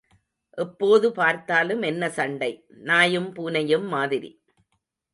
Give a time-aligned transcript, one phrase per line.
[0.57, 2.51] எப்போது பார்த்தாலும் என்ன சண்டை,
[2.69, 4.31] நாயும் பூனையும் மாதிரி?